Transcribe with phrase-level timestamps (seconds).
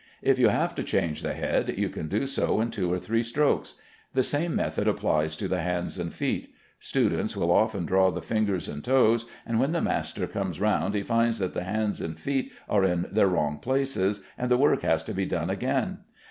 [0.23, 3.21] If you have to change the head, you can do so in two or three
[3.21, 3.75] strokes.
[4.15, 6.51] The same method applies to the hands and feet.
[6.79, 11.03] Students will often draw the fingers and toes, and when the master comes round he
[11.03, 15.03] finds that the hands and feet are in their wrong places, and the work has
[15.03, 15.99] to be done again.